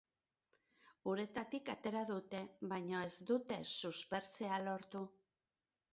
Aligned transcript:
Uretatik 1.11 1.69
atera 1.73 2.01
dute, 2.11 2.41
baina 2.73 3.03
ez 3.11 3.15
dute 3.33 3.61
suspertzea 3.75 4.61
lortu. 4.71 5.05